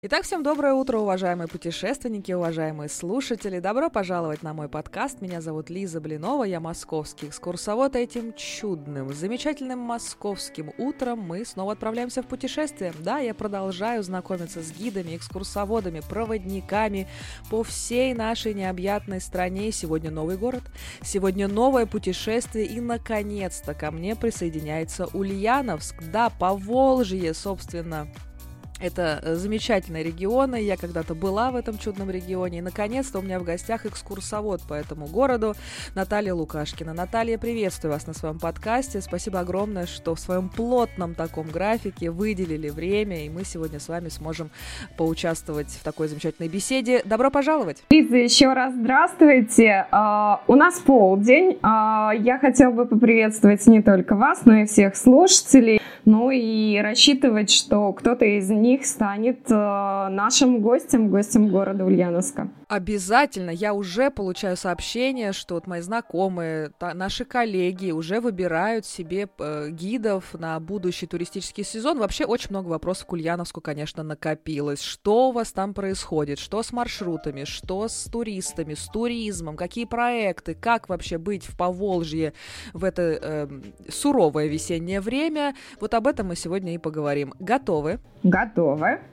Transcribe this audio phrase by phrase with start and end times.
[0.00, 3.58] Итак, всем доброе утро, уважаемые путешественники, уважаемые слушатели.
[3.58, 5.20] Добро пожаловать на мой подкаст.
[5.20, 7.96] Меня зовут Лиза Блинова, я московский экскурсовод.
[7.96, 12.94] Этим чудным, замечательным московским утром мы снова отправляемся в путешествие.
[13.00, 17.08] Да, я продолжаю знакомиться с гидами, экскурсоводами, проводниками
[17.50, 19.72] по всей нашей необъятной стране.
[19.72, 20.62] Сегодня новый город,
[21.02, 25.96] сегодня новое путешествие и, наконец-то, ко мне присоединяется Ульяновск.
[26.12, 28.06] Да, по Волжье, собственно,
[28.80, 30.62] это э, замечательные регионы.
[30.62, 32.58] Я когда-то была в этом чудном регионе.
[32.58, 35.54] И, наконец-то, у меня в гостях экскурсовод по этому городу
[35.94, 36.92] Наталья Лукашкина.
[36.92, 39.00] Наталья, приветствую вас на своем подкасте.
[39.00, 44.08] Спасибо огромное, что в своем плотном таком графике выделили время, и мы сегодня с вами
[44.08, 44.50] сможем
[44.96, 47.02] поучаствовать в такой замечательной беседе.
[47.04, 47.82] Добро пожаловать!
[47.90, 49.86] Лиза, еще раз здравствуйте.
[49.90, 51.58] Uh, у нас полдень.
[51.62, 55.80] Uh, я хотела бы поприветствовать не только вас, но и всех слушателей.
[56.04, 62.48] Ну и рассчитывать, что кто-то из них них станет э, нашим гостем, гостем города Ульяновска.
[62.68, 63.50] Обязательно.
[63.50, 69.70] Я уже получаю сообщения, что вот мои знакомые, та, наши коллеги уже выбирают себе э,
[69.70, 71.98] гидов на будущий туристический сезон.
[71.98, 74.82] Вообще очень много вопросов к Ульяновску, конечно, накопилось.
[74.82, 76.38] Что у вас там происходит?
[76.38, 77.44] Что с маршрутами?
[77.44, 78.74] Что с туристами?
[78.74, 79.56] С туризмом?
[79.56, 80.54] Какие проекты?
[80.54, 82.34] Как вообще быть в Поволжье
[82.74, 83.48] в это э,
[83.88, 85.54] суровое весеннее время?
[85.80, 87.32] Вот об этом мы сегодня и поговорим.
[87.40, 87.98] Готовы?
[88.22, 88.57] Готовы.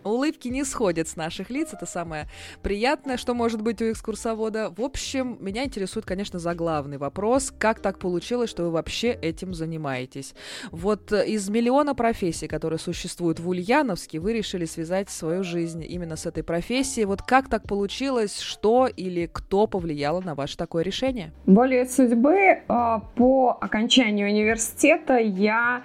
[0.04, 1.74] Улыбки не сходят с наших лиц.
[1.74, 2.28] Это самое
[2.62, 4.74] приятное, что может быть у экскурсовода.
[4.76, 7.54] В общем, меня интересует, конечно, заглавный вопрос.
[7.58, 10.34] Как так получилось, что вы вообще этим занимаетесь?
[10.72, 16.16] Вот э, из миллиона профессий, которые существуют в Ульяновске, вы решили связать свою жизнь именно
[16.16, 17.06] с этой профессией.
[17.06, 18.40] Вот как так получилось?
[18.40, 21.32] Что или кто повлияло на ваше такое решение?
[21.46, 25.84] Более судьбы а, по окончанию университета я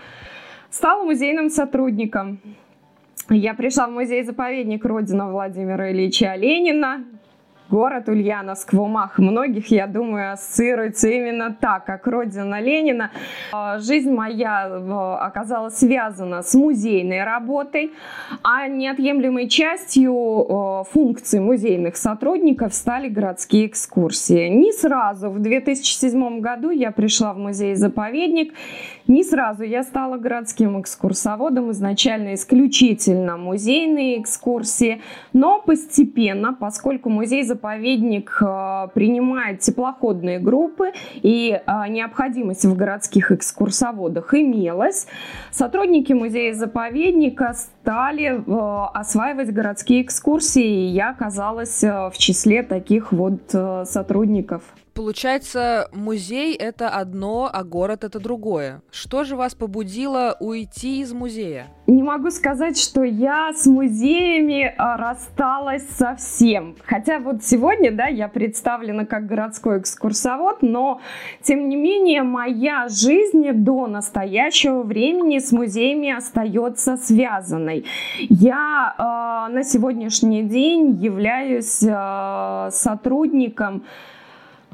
[0.71, 2.41] стала музейным сотрудником.
[3.33, 7.05] Я пришла в музей-заповедник Родина Владимира Ильича Ленина.
[7.71, 13.13] Город Ульяновск в умах многих, я думаю, ассоциируется именно так, как родина Ленина.
[13.53, 17.93] А, жизнь моя э, оказалась связана с музейной работой,
[18.43, 24.49] а неотъемлемой частью э, функций музейных сотрудников стали городские экскурсии.
[24.49, 28.53] Не сразу, в 2007 году я пришла в музей-заповедник,
[29.07, 35.03] не сразу я стала городским экскурсоводом, изначально исключительно музейные экскурсии,
[35.33, 44.33] но постепенно, поскольку музей-заповедник заповедник э, принимает теплоходные группы, и э, необходимость в городских экскурсоводах
[44.33, 45.07] имелась.
[45.51, 54.63] Сотрудники музея-заповедника стали э, осваивать городские экскурсии, и я оказалась в числе таких вот сотрудников.
[55.01, 58.83] Получается, музей это одно, а город это другое.
[58.91, 61.69] Что же вас побудило уйти из музея?
[61.87, 66.77] Не могу сказать, что я с музеями а, рассталась совсем.
[66.85, 71.01] Хотя вот сегодня, да, я представлена как городской экскурсовод, но
[71.41, 77.87] тем не менее моя жизнь до настоящего времени с музеями остается связанной.
[78.19, 78.95] Я
[79.49, 83.85] э, на сегодняшний день являюсь э, сотрудником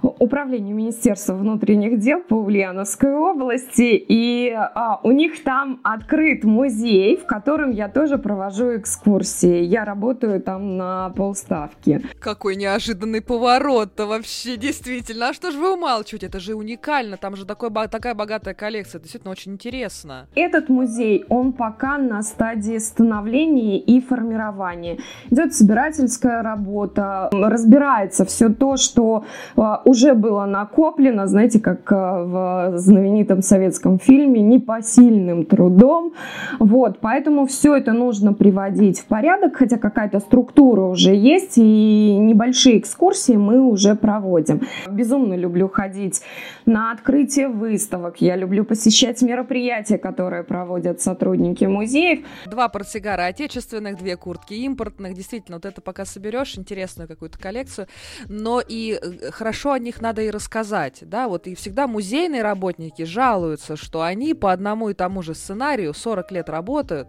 [0.02, 7.26] управлению Министерства внутренних дел по Ульяновской области, и а, у них там открыт музей, в
[7.26, 9.62] котором я тоже провожу экскурсии.
[9.62, 12.02] Я работаю там на полставки.
[12.20, 15.28] Какой неожиданный поворот-то вообще, действительно.
[15.28, 16.26] А что же вы умалчиваете?
[16.26, 20.26] Это же уникально, там же такой, такая богатая коллекция, действительно очень интересно.
[20.34, 24.98] Этот музей, он пока на стадии становления и формирования.
[25.30, 29.24] Идет собирательская работа, разбирается все то, что
[29.56, 36.12] а, уже было накоплено, знаете, как э, в знаменитом советском фильме, непосильным трудом.
[36.58, 42.80] Вот, поэтому все это нужно приводить в порядок, хотя какая-то структура уже есть, и небольшие
[42.80, 44.62] экскурсии мы уже проводим.
[44.90, 46.20] Безумно люблю ходить
[46.66, 52.26] на открытие выставок, я люблю посещать мероприятия, которые проводят сотрудники музеев.
[52.46, 55.14] Два портсигара отечественных, две куртки импортных.
[55.14, 57.86] Действительно, вот это пока соберешь интересную какую-то коллекцию,
[58.28, 63.04] но и э, хорошо о них надо и рассказать, да, вот и всегда музейные работники
[63.04, 67.08] жалуются, что они по одному и тому же сценарию 40 лет работают,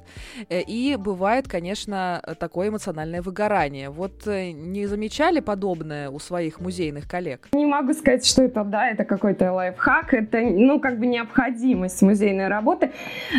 [0.49, 3.89] э, и бывает, конечно, такое эмоциональное выгорание.
[3.89, 7.47] Вот э, не замечали подобное у своих музейных коллег?
[7.53, 12.49] Не могу сказать, что это, да, это какой-то лайфхак, это, ну, как бы необходимость музейной
[12.49, 12.91] работы.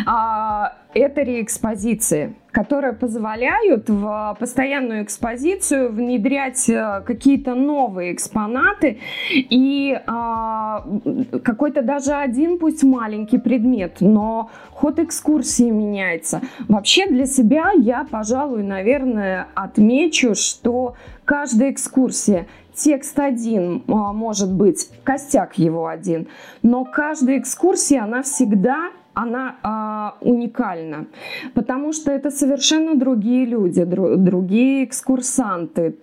[0.05, 11.39] А, это реэкспозиции которые позволяют в постоянную экспозицию внедрять э, какие-то новые экспонаты и э,
[11.39, 16.41] какой-то даже один, пусть маленький предмет, но ход экскурсии меняется.
[16.67, 22.45] Вообще для себя я, пожалуй, наверное, отмечу, что каждая экскурсия
[22.75, 26.27] текст один а, может быть, костяк его один,
[26.61, 31.07] но каждая экскурсия, она всегда она а, уникальна,
[31.53, 35.95] потому что это совершенно другие люди, дру, другие экскурсанты,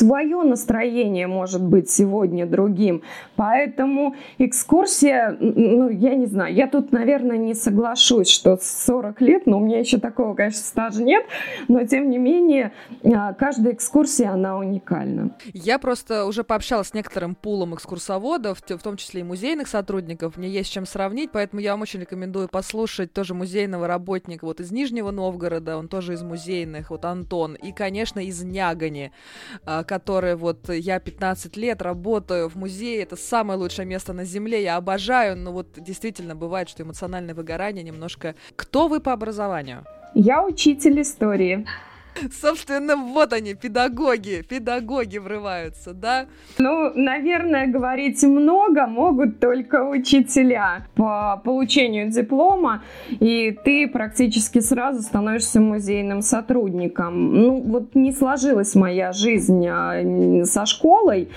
[0.00, 3.02] твое настроение может быть сегодня другим.
[3.36, 9.58] Поэтому экскурсия, ну, я не знаю, я тут, наверное, не соглашусь, что 40 лет, но
[9.58, 11.26] у меня еще такого, конечно, стажа нет,
[11.68, 12.72] но тем не менее,
[13.04, 15.36] а, каждая экскурсия, она уникальна.
[15.52, 20.48] Я просто уже пообщалась с некоторым пулом экскурсоводов, в том числе и музейных сотрудников, мне
[20.48, 25.10] есть чем сравнить, поэтому я вам очень рекомендую послушать тоже музейного работника вот из Нижнего
[25.10, 29.12] Новгорода, он тоже из музейных, вот Антон, и, конечно, из Нягани,
[29.64, 34.62] а, которое вот я 15 лет работаю в музее, это самое лучшее место на Земле,
[34.62, 38.34] я обожаю, но вот действительно бывает, что эмоциональное выгорание немножко...
[38.56, 39.84] Кто вы по образованию?
[40.14, 41.66] Я учитель истории.
[42.40, 46.26] Собственно, вот они, педагоги, педагоги врываются, да?
[46.58, 55.60] Ну, наверное, говорить много могут только учителя по получению диплома, и ты практически сразу становишься
[55.60, 57.34] музейным сотрудником.
[57.34, 61.30] Ну, вот не сложилась моя жизнь а, со школой,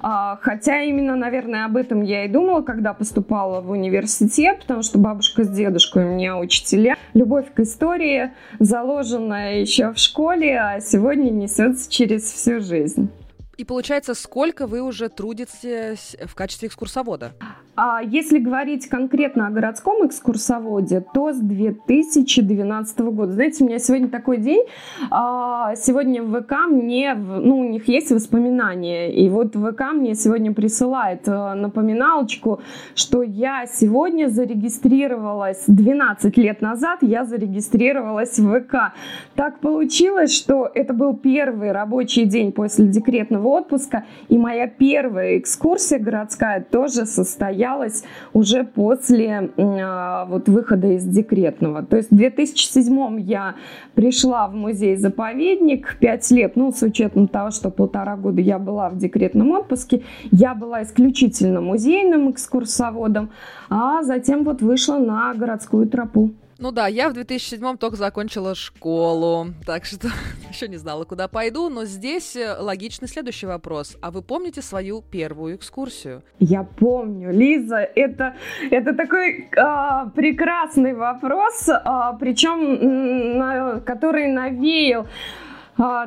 [0.00, 4.98] а, хотя именно, наверное, об этом я и думала, когда поступала в университет, потому что
[4.98, 6.96] бабушка с дедушкой у меня учителя.
[7.14, 13.08] Любовь к истории заложена еще в школе, школе, а сегодня несется через всю жизнь.
[13.56, 17.34] И получается, сколько вы уже трудитесь в качестве экскурсовода?
[17.80, 23.30] А если говорить конкретно о городском экскурсоводе, то с 2012 года.
[23.30, 24.64] Знаете, у меня сегодня такой день.
[25.12, 29.12] А, сегодня в ВК мне, ну, у них есть воспоминания.
[29.12, 32.60] И вот ВК мне сегодня присылает э, напоминалочку,
[32.96, 38.92] что я сегодня зарегистрировалась 12 лет назад, я зарегистрировалась в ВК.
[39.36, 46.00] Так получилось, что это был первый рабочий день после декретного отпуска, и моя первая экскурсия
[46.00, 51.82] городская тоже состояла состоялась уже после э, вот выхода из декретного.
[51.82, 53.54] То есть в 2007 я
[53.94, 58.96] пришла в музей-заповедник, 5 лет, ну, с учетом того, что полтора года я была в
[58.96, 63.30] декретном отпуске, я была исключительно музейным экскурсоводом,
[63.70, 66.30] а затем вот вышла на городскую тропу.
[66.60, 70.08] Ну да, я в 2007 только закончила школу, так что
[70.50, 73.96] еще не знала, куда пойду, но здесь э, логичный следующий вопрос.
[74.02, 76.24] А вы помните свою первую экскурсию?
[76.40, 78.34] Я помню, Лиза, это,
[78.72, 85.06] это такой а, прекрасный вопрос, а, причем на, который навеял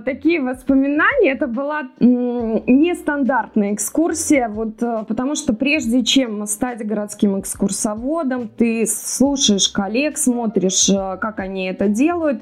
[0.03, 1.31] такие воспоминания.
[1.31, 9.69] Это была нестандартная экскурсия, вот, а, потому что прежде чем стать городским экскурсоводом, ты слушаешь
[9.69, 12.41] коллег, смотришь, а, как они это делают,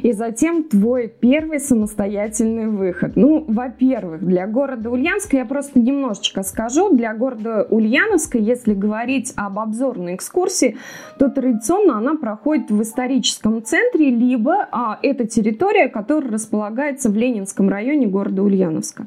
[0.00, 3.16] и затем твой первый самостоятельный выход.
[3.16, 9.58] Ну, во-первых, для города Ульяновска, я просто немножечко скажу, для города Ульяновска, если говорить об
[9.58, 10.76] обзорной экскурсии,
[11.18, 17.16] то традиционно она проходит в историческом центре, либо а, это территория, которая располагается располагается в
[17.16, 19.06] Ленинском районе города Ульяновска.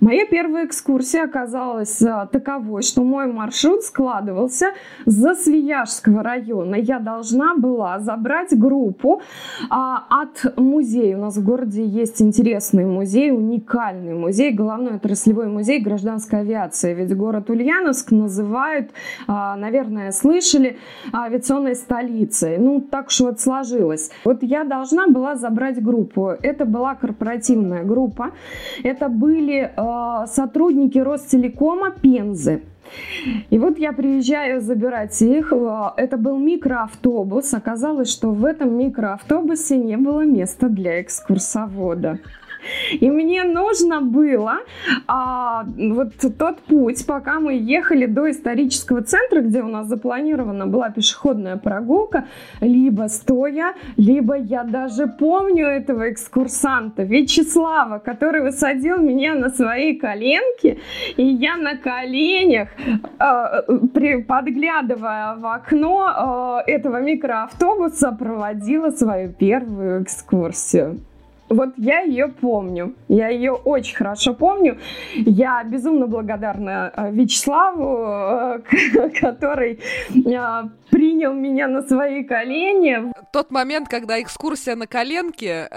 [0.00, 4.72] Моя первая экскурсия оказалась а, таковой, что мой маршрут складывался
[5.06, 6.74] за Свияжского района.
[6.74, 9.22] Я должна была забрать группу
[9.70, 11.16] а, от музея.
[11.16, 16.92] У нас в городе есть интересный музей, уникальный музей, головной отраслевой музей гражданской авиации.
[16.92, 18.90] Ведь город Ульяновск называют,
[19.26, 20.78] а, наверное, слышали,
[21.12, 22.58] авиационной столицей.
[22.58, 24.10] Ну, так что вот сложилось.
[24.24, 26.28] Вот я должна была забрать группу.
[26.42, 28.32] Это была корпоративная группа.
[28.82, 29.72] Это были
[30.26, 32.62] сотрудники Ростелекома Пензы.
[33.50, 35.52] И вот я приезжаю забирать их.
[35.52, 37.52] Э, это был микроавтобус.
[37.54, 42.18] Оказалось, что в этом микроавтобусе не было места для экскурсовода.
[42.92, 44.58] И мне нужно было
[45.06, 50.90] а, вот тот путь, пока мы ехали до исторического центра, где у нас запланирована была
[50.90, 52.26] пешеходная прогулка,
[52.60, 60.78] либо стоя, либо я даже помню этого экскурсанта Вячеслава, который высадил меня на свои коленки,
[61.16, 62.68] и я на коленях,
[63.18, 63.62] а,
[63.94, 71.00] при, подглядывая в окно а, этого микроавтобуса, проводила свою первую экскурсию.
[71.48, 72.94] Вот я ее помню.
[73.08, 74.78] Я ее очень хорошо помню.
[75.14, 83.12] Я безумно благодарна э, Вячеславу, э, который э, принял меня на свои колени.
[83.32, 85.68] тот момент, когда экскурсия на коленке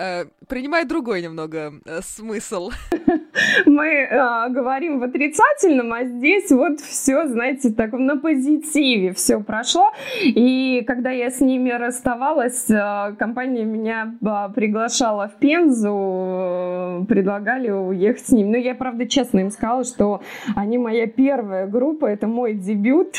[0.48, 2.72] принимает другой немного смысл.
[3.66, 9.92] Мы э, говорим в отрицательном, а здесь вот все, знаете, так на позитиве все прошло.
[10.24, 17.70] И когда я с ними расставалась, э, компания меня э, приглашала в Пензу, э, предлагали
[17.70, 18.50] уехать с ними.
[18.50, 20.22] Но я, правда, честно им сказала, что
[20.56, 23.16] они моя первая группа, это мой дебют.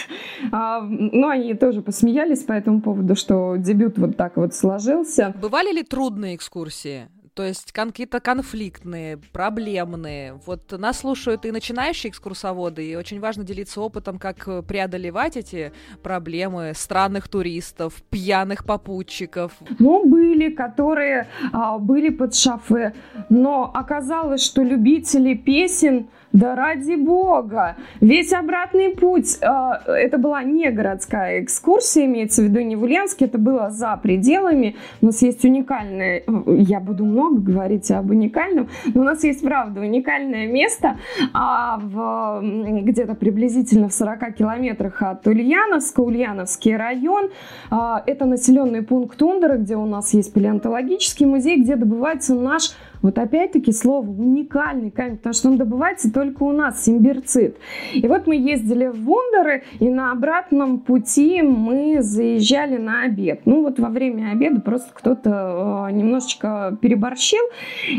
[0.53, 5.35] Э, ну, они тоже посмеялись по этому поводу, что дебют вот так вот сложился.
[5.41, 7.09] Бывали ли трудные экскурсии?
[7.41, 10.39] То есть какие-то конфликтные, проблемные.
[10.45, 16.73] Вот нас слушают и начинающие экскурсоводы, и очень важно делиться опытом, как преодолевать эти проблемы
[16.75, 19.53] странных туристов, пьяных попутчиков.
[19.79, 22.93] Ну, были, которые а, были под шафе,
[23.31, 27.77] но оказалось, что любители песен да ради бога!
[28.01, 29.47] Весь обратный путь, э,
[29.87, 34.77] это была не городская экскурсия, имеется в виду не в Ульяновске, это было за пределами.
[35.01, 39.81] У нас есть уникальное, я буду много говорить об уникальном, но у нас есть, правда,
[39.81, 40.99] уникальное место
[41.33, 42.43] а в,
[42.83, 47.31] где-то приблизительно в 40 километрах от Ульяновска, Ульяновский район.
[47.71, 52.73] А, это населенный пункт Тундера, где у нас есть палеонтологический музей, где добывается наш
[53.03, 57.57] вот опять-таки слово уникальный камень, потому что он добывается только у нас, симбирцит.
[57.95, 63.43] И вот мы ездили в Вундеры, и на обратном пути мы заезжали на обед.
[63.45, 67.43] Ну вот во время обеда просто кто-то э, немножечко переборщил,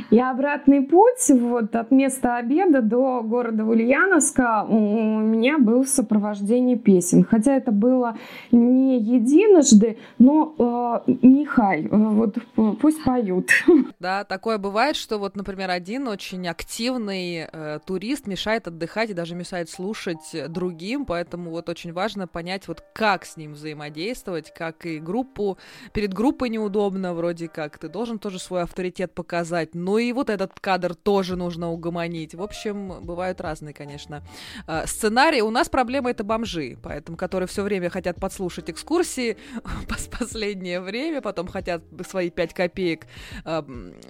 [0.10, 6.76] и обратный путь вот от места обеда до города Ульяновска у меня был в сопровождении
[6.76, 7.24] песен.
[7.24, 8.18] Хотя это было
[8.52, 12.38] не единожды, но э, нехай, э, вот
[12.82, 13.50] пусть поют.
[14.00, 19.14] Да, такое бывает бывает, что вот, например, один очень активный э, турист мешает отдыхать и
[19.14, 24.86] даже мешает слушать другим, поэтому вот очень важно понять, вот как с ним взаимодействовать, как
[24.86, 25.58] и группу,
[25.94, 30.60] перед группой неудобно, вроде как, ты должен тоже свой авторитет показать, ну и вот этот
[30.60, 32.36] кадр тоже нужно угомонить.
[32.36, 34.24] В общем, бывают разные, конечно,
[34.68, 35.42] э, сценарии.
[35.42, 39.38] У нас проблема это бомжи, поэтому, которые все время хотят подслушать экскурсии
[40.20, 43.08] последнее время, потом хотят свои пять копеек
[43.46, 43.62] э,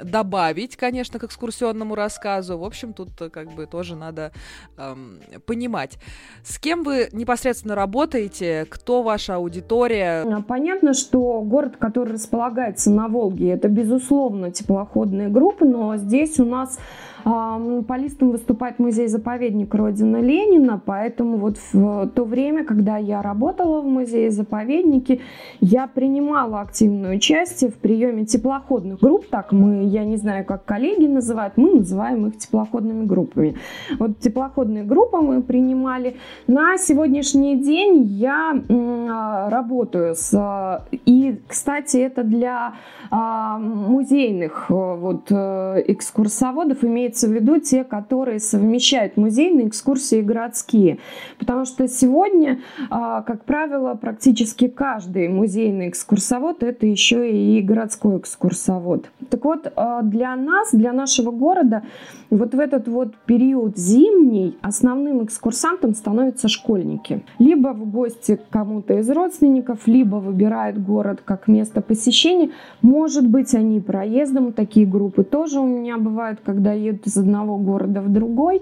[0.04, 2.58] добавить, добавить, конечно, к экскурсионному рассказу.
[2.58, 4.32] В общем, тут э, как бы тоже надо
[4.78, 5.98] эм, понимать.
[6.44, 8.66] С кем вы непосредственно работаете?
[8.70, 10.24] Кто ваша аудитория?
[10.24, 16.46] А, понятно, что город, который располагается на Волге, это, безусловно, теплоходные группы, но здесь у
[16.46, 16.78] нас
[17.26, 25.22] Монополистом выступает музей-заповедник Родина Ленина, поэтому вот в то время, когда я работала в музее-заповеднике,
[25.60, 31.08] я принимала активное участие в приеме теплоходных групп, так мы, я не знаю, как коллеги
[31.08, 33.56] называют, мы называем их теплоходными группами.
[34.00, 36.18] Вот теплоходные группы мы принимали.
[36.48, 40.86] На сегодняшний день я а, работаю с...
[41.06, 42.74] И, кстати, это для
[43.10, 50.22] а, музейных вот, э, экскурсоводов имеет имеется в виду те, которые совмещают музейные экскурсии и
[50.22, 51.00] городские.
[51.40, 59.10] Потому что сегодня, а, как правило, практически каждый музейный экскурсовод это еще и городской экскурсовод.
[59.30, 61.84] Так вот, а, для нас, для нашего города,
[62.30, 67.24] вот в этот вот период зимний основным экскурсантом становятся школьники.
[67.40, 72.52] Либо в гости к кому-то из родственников, либо выбирают город как место посещения.
[72.82, 78.02] Может быть, они проездом, такие группы тоже у меня бывают, когда едут из одного города
[78.02, 78.62] в другой,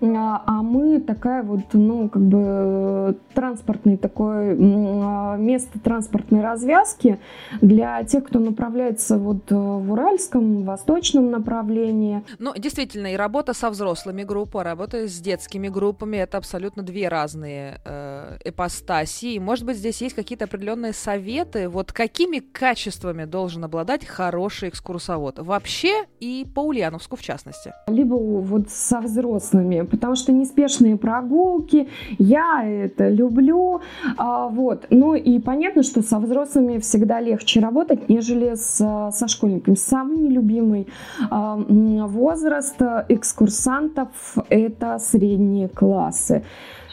[0.00, 7.18] а, а мы такая вот, ну, как бы транспортный такой а, место транспортной развязки
[7.60, 12.22] для тех, кто направляется вот в Уральском, восточном направлении.
[12.38, 17.80] Ну, действительно, и работа со взрослыми группами, работа с детскими группами, это абсолютно две разные
[17.84, 19.38] э, эпостаси.
[19.38, 26.04] Может быть, здесь есть какие-то определенные советы, вот какими качествами должен обладать хороший экскурсовод вообще
[26.20, 27.72] и по Ульяновску в частности?
[27.86, 33.80] Либо вот со взрослыми, потому что неспешные прогулки, я это люблю,
[34.16, 34.86] а, вот.
[34.90, 39.74] Ну и понятно, что со взрослыми всегда легче работать, нежели с, со школьниками.
[39.74, 40.88] Самый нелюбимый
[41.30, 44.08] а, возраст экскурсантов–
[44.48, 46.42] это средние классы.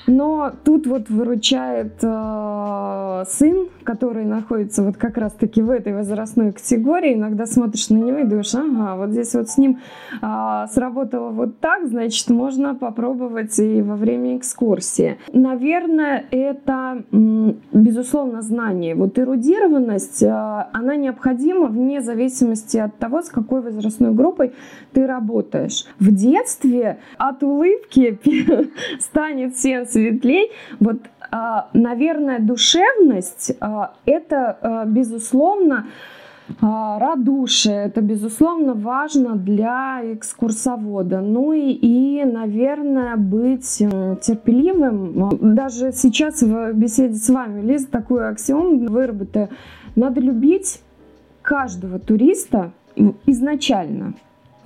[0.07, 7.13] Но тут вот выручает э, сын, который находится вот как раз-таки в этой возрастной категории.
[7.13, 9.79] Иногда смотришь на него и думаешь, ага, вот здесь вот с ним
[10.21, 15.17] э, сработало вот так, значит, можно попробовать и во время экскурсии.
[15.33, 18.95] Наверное, это, безусловно, знание.
[18.95, 24.53] Вот эрудированность, э, она необходима вне зависимости от того, с какой возрастной группой
[24.93, 25.85] ты работаешь.
[25.99, 28.19] В детстве от улыбки
[28.99, 30.51] станет сенс светлей.
[30.79, 30.97] Вот
[31.73, 33.51] наверное, душевность–
[34.05, 35.87] это, безусловно,
[36.61, 37.85] радушие.
[37.85, 41.21] Это, безусловно, важно для экскурсовода.
[41.21, 45.55] Ну и, и, наверное, быть терпеливым.
[45.55, 49.49] Даже сейчас в беседе с вами, Лиза, такую аксиом выработаю.
[49.95, 50.81] Надо любить
[51.41, 52.71] каждого туриста
[53.25, 54.13] изначально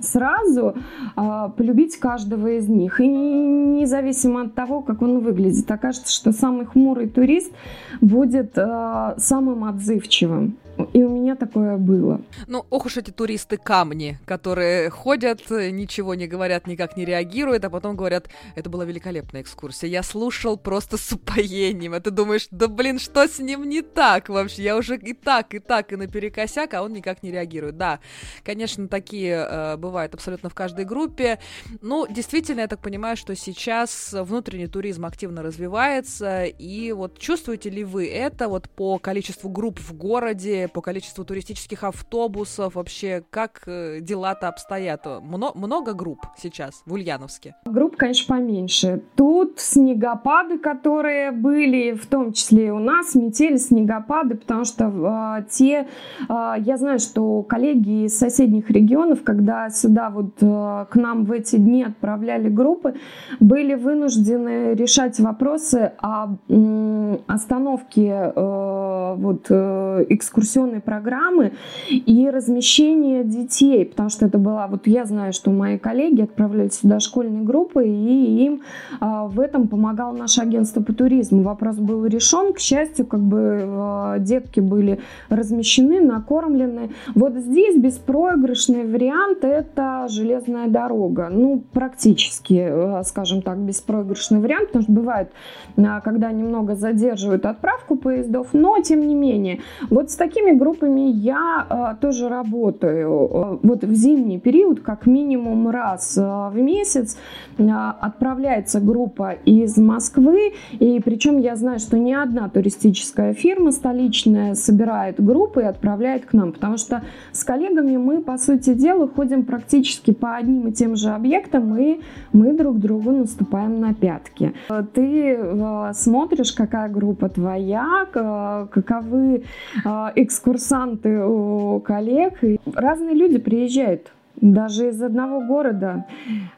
[0.02, 0.74] сразу
[1.16, 3.00] э, полюбить каждого из них.
[3.00, 5.70] И независимо от того, как он выглядит.
[5.70, 7.52] Окажется, что самый хмурый турист
[8.00, 10.56] будет э, самым отзывчивым.
[10.92, 12.20] И у меня такое было.
[12.46, 17.70] Ну, ох уж эти туристы камни, которые ходят, ничего не говорят, никак не реагируют, а
[17.70, 19.88] потом говорят, это была великолепная экскурсия.
[19.88, 21.94] Я слушал просто с упоением.
[21.94, 24.62] А ты думаешь, да блин, что с ним не так вообще?
[24.62, 27.76] Я уже и так, и так, и наперекосяк, а он никак не реагирует.
[27.76, 28.00] Да,
[28.44, 31.38] конечно, такие э, бывают абсолютно в каждой группе.
[31.82, 37.84] Ну, действительно, я так понимаю, что сейчас внутренний туризм активно развивается, и вот чувствуете ли
[37.84, 44.00] вы это вот по количеству групп в городе, по количеству туристических автобусов, вообще как э,
[44.00, 45.06] дела-то обстоят?
[45.22, 47.54] Мно много групп сейчас в Ульяновске?
[47.64, 49.02] Групп, конечно, поменьше.
[49.16, 55.44] Тут снегопады, которые были, в том числе и у нас, метели, снегопады, потому что э,
[55.50, 55.86] те,
[56.28, 61.32] э, я знаю, что коллеги из соседних регионов, когда сюда вот э, к нам в
[61.32, 62.94] эти дни отправляли группы,
[63.40, 71.52] были вынуждены решать вопросы о э, остановке э, вот э, экскурсионных экскурсионной программы
[71.88, 77.00] и размещение детей, потому что это была, вот я знаю, что мои коллеги отправляли сюда
[77.00, 78.62] школьные группы, и им
[79.00, 81.42] а, в этом помогало наше агентство по туризму.
[81.42, 86.90] Вопрос был решен, к счастью, как бы а, детки были размещены, накормлены.
[87.14, 91.28] Вот здесь беспроигрышный вариант– это железная дорога.
[91.30, 95.30] Ну, практически, а, скажем так, беспроигрышный вариант, потому что бывает,
[95.76, 99.60] а, когда немного задерживают отправку поездов, но тем не менее.
[99.90, 103.28] Вот с такими такими группами я э, тоже работаю.
[103.32, 107.16] Э, вот в зимний период, как минимум раз э, в месяц,
[107.58, 107.64] э,
[108.00, 110.52] отправляется группа из Москвы.
[110.72, 116.32] И причем я знаю, что ни одна туристическая фирма столичная собирает группы и отправляет к
[116.32, 116.52] нам.
[116.52, 121.10] Потому что с коллегами мы, по сути дела, ходим практически по одним и тем же
[121.10, 122.00] объектам, и
[122.32, 124.52] мы друг другу наступаем на пятки.
[124.94, 129.44] Ты э, смотришь, какая группа твоя, каковы
[129.84, 132.34] экскурсии экскурсанты у коллег.
[132.72, 136.06] Разные люди приезжают даже из одного города.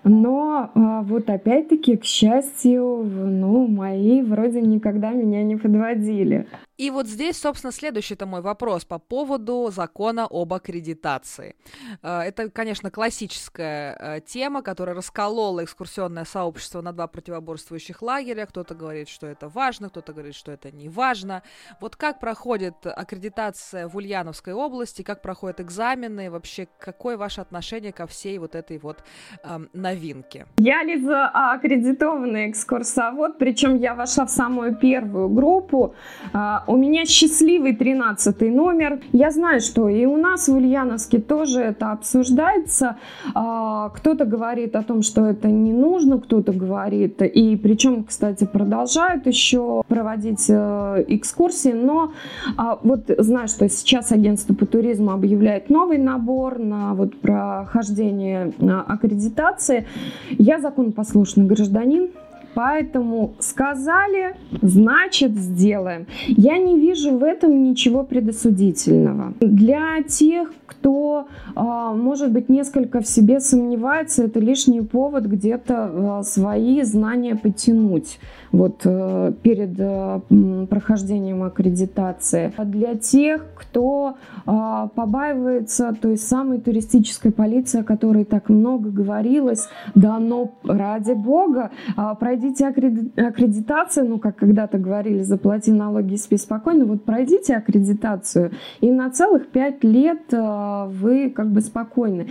[0.04, 6.46] Но а, вот опять-таки, к счастью, ну, мои вроде никогда меня не подводили.
[6.82, 11.54] И вот здесь, собственно, следующий-то мой вопрос по поводу закона об аккредитации.
[12.02, 18.46] Э, это, конечно, классическая э, тема, которая расколола экскурсионное сообщество на два противоборствующих лагеря.
[18.46, 21.44] Кто-то говорит, что это важно, кто-то говорит, что это не важно.
[21.80, 28.08] Вот как проходит аккредитация в Ульяновской области, как проходят экзамены, вообще какое ваше отношение ко
[28.08, 29.04] всей вот этой вот
[29.44, 30.46] эм, новинке?
[30.58, 35.94] Я, Лиза, аккредитованный экскурсовод, причем я вошла в самую первую группу
[36.32, 39.00] а, у меня счастливый 13 номер.
[39.12, 42.96] Я знаю, что и у нас в Ульяновске тоже это обсуждается.
[43.34, 49.26] А, кто-то говорит о том, что это не нужно, кто-то говорит, и причем, кстати, продолжают
[49.26, 52.12] еще проводить э, экскурсии, но
[52.56, 58.52] а, вот знаю, что сейчас агентство по туризму объявляет новый набор на вот прохождение
[58.88, 59.86] аккредитации.
[60.30, 62.08] Я законопослушный гражданин,
[62.54, 66.06] Поэтому сказали, значит сделаем.
[66.26, 69.34] Я не вижу в этом ничего предосудительного.
[69.40, 76.22] Для тех, кто, а, может быть, несколько в себе сомневается, это лишний повод где-то а,
[76.22, 78.18] свои знания подтянуть
[78.50, 80.20] вот э, перед э,
[80.68, 82.52] прохождением аккредитации.
[82.58, 90.18] А для тех, кто побаивается той самой туристической полиции, о которой так много говорилось, да
[90.18, 91.70] но ради бога,
[92.18, 98.90] пройдите аккредитацию, ну, как когда-то говорили, заплати налоги и спи спокойно, вот пройдите аккредитацию, и
[98.90, 102.28] на целых пять лет вы как бы спокойны.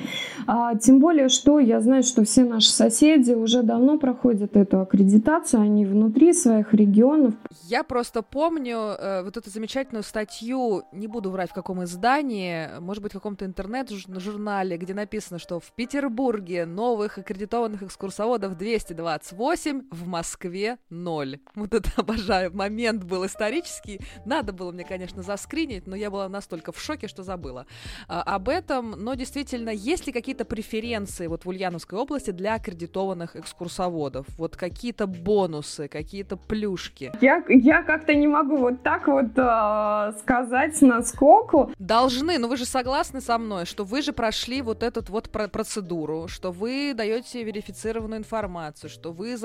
[0.47, 5.61] А, тем более, что я знаю, что все наши соседи уже давно проходят эту аккредитацию,
[5.61, 7.33] они внутри своих регионов.
[7.63, 13.03] Я просто помню э, вот эту замечательную статью, не буду врать в каком издании, может
[13.03, 20.07] быть в каком-то интернет-журнале, где написано, что в Петербурге новых аккредитованных экскурсоводов 228, в в
[20.07, 21.39] Москве ноль.
[21.55, 22.55] Вот это обожаю.
[22.55, 24.01] Момент был исторический.
[24.25, 27.65] Надо было мне, конечно, заскринить, но я была настолько в шоке, что забыла
[28.07, 28.91] а, об этом.
[28.91, 34.25] Но действительно, есть ли какие-то преференции вот в Ульяновской области для аккредитованных экскурсоводов?
[34.37, 37.11] Вот какие-то бонусы, какие-то плюшки?
[37.21, 41.69] Я, я как-то не могу вот так вот э, сказать насколько.
[41.77, 46.27] Должны, но вы же согласны со мной, что вы же прошли вот эту вот процедуру,
[46.27, 49.37] что вы даете верифицированную информацию, что вы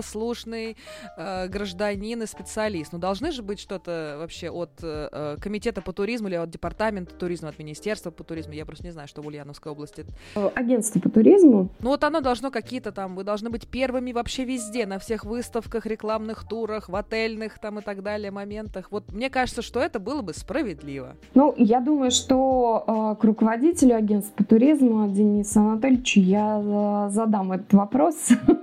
[0.00, 0.76] законопослушный
[1.16, 2.92] э, гражданин и специалист.
[2.92, 7.48] Ну, должны же быть что-то вообще от э, комитета по туризму или от департамента туризма,
[7.48, 8.52] от министерства по туризму.
[8.52, 10.04] Я просто не знаю, что в Ульяновской области.
[10.54, 11.68] Агентство по туризму?
[11.80, 15.86] Ну, вот оно должно какие-то там, вы должны быть первыми вообще везде, на всех выставках,
[15.86, 18.88] рекламных турах, в отельных там и так далее моментах.
[18.90, 21.16] Вот мне кажется, что это было бы справедливо.
[21.34, 27.52] Ну, я думаю, что э, к руководителю агентства по туризму Денису Анатольевичу я э, задам
[27.52, 28.16] этот вопрос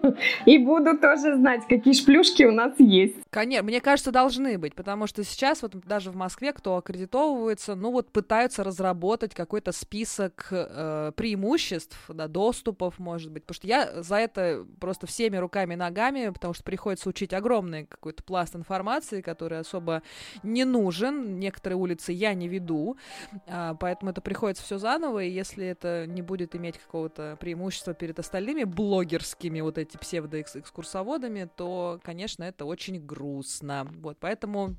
[0.46, 3.16] и буду тоже знать, какие шплюшки у нас есть.
[3.30, 7.92] Конечно, мне кажется, должны быть, потому что сейчас вот даже в Москве, кто аккредитовывается, ну
[7.92, 14.16] вот пытаются разработать какой-то список э, преимуществ, да, доступов, может быть, потому что я за
[14.16, 19.60] это просто всеми руками и ногами, потому что приходится учить огромный какой-то пласт информации, который
[19.60, 20.04] особо
[20.44, 22.98] не нужен, некоторые улицы я не веду,
[23.46, 28.20] э, поэтому это приходится все заново, и если это не будет иметь какого-то преимущества перед
[28.20, 31.17] остальными блогерскими вот эти псевдоэкскурсоводами,
[31.56, 33.88] то, конечно, это очень грустно.
[34.02, 34.76] Вот, поэтому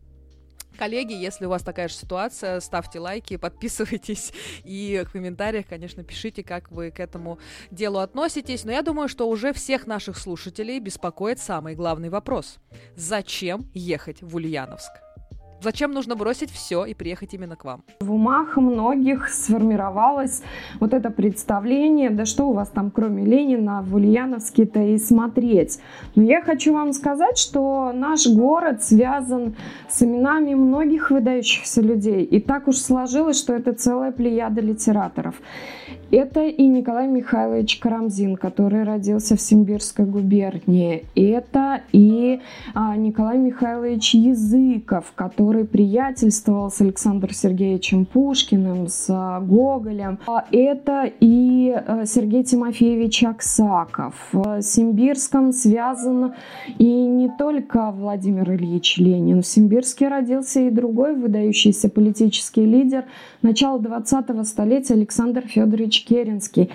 [0.77, 4.33] Коллеги, если у вас такая же ситуация, ставьте лайки, подписывайтесь
[4.65, 7.39] и в комментариях, конечно, пишите, как вы к этому
[7.71, 8.65] делу относитесь.
[8.65, 12.59] Но я думаю, что уже всех наших слушателей беспокоит самый главный вопрос.
[12.95, 14.93] Зачем ехать в Ульяновск?
[15.61, 17.83] Зачем нужно бросить все и приехать именно к вам?
[17.99, 20.43] В умах многих сформировалось
[20.79, 25.81] вот это представление, да что у вас там кроме Ленина в Ульяновске-то и смотреть.
[26.15, 29.57] Но я хочу вам сказать, что наш город связан
[29.89, 32.23] с именами многих выдающихся людей.
[32.23, 35.35] И так уж сложилось, что это целая плеяда литераторов.
[36.11, 41.05] Это и Николай Михайлович Карамзин, который родился в Симбирской губернии.
[41.15, 42.41] Это и
[42.75, 50.19] а, Николай Михайлович Языков, который приятельствовал с Александром Сергеевичем Пушкиным, с а, Гоголем.
[50.27, 54.15] А это и а, Сергей Тимофеевич Аксаков.
[54.33, 56.35] В Симбирском связан
[56.79, 59.43] и не только Владимир Ильич Ленин.
[59.43, 63.05] В Симбирске родился и другой выдающийся политический лидер
[63.43, 66.71] начала 20-го столетия Александр Федорович Керенский.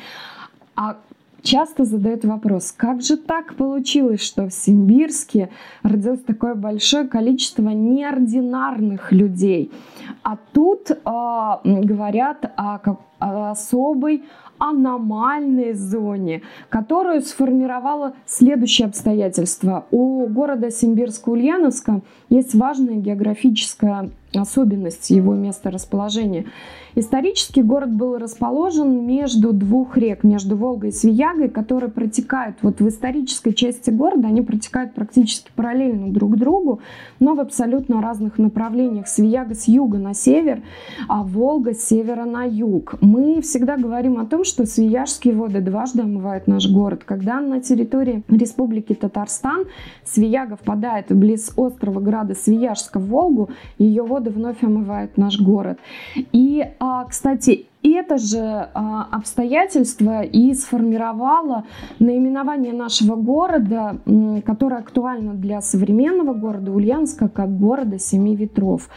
[0.75, 0.97] А
[1.43, 5.49] часто задают вопрос, как же так получилось, что в Симбирске
[5.83, 9.71] родилось такое большое количество неординарных людей,
[10.23, 12.79] а тут э, говорят о,
[13.19, 14.23] о особой
[14.57, 19.85] аномальной зоне, которую сформировало следующее обстоятельство.
[19.91, 26.45] У города Симбирска-Ульяновска есть важная географическая особенность его места расположения.
[26.95, 32.87] Исторически город был расположен между двух рек, между Волгой и Свиягой, которые протекают вот в
[32.87, 36.81] исторической части города, они протекают практически параллельно друг другу,
[37.19, 39.07] но в абсолютно разных направлениях.
[39.07, 40.61] Свияга с юга на север,
[41.07, 42.95] а Волга с севера на юг.
[43.01, 47.03] Мы всегда говорим о том, что Свияжские воды дважды омывают наш город.
[47.05, 49.65] Когда на территории Республики Татарстан
[50.03, 55.79] Свияга впадает близ острова града Свияжска в Волгу, ее воды вновь омывают наш город.
[56.15, 61.65] И а, кстати, это же а, обстоятельство и сформировало
[61.99, 63.97] наименование нашего города,
[64.45, 68.89] которое актуально для современного города Ульянска, как города семи ветров.